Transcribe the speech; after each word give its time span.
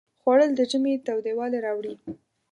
خوړل 0.21 0.51
د 0.55 0.59
ژمي 0.71 0.93
تودوالی 1.05 1.59
راوړي 1.65 1.93